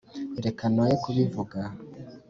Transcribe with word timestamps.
reka 0.45 0.63
noye 0.73 0.95
kubivuga 1.03 1.59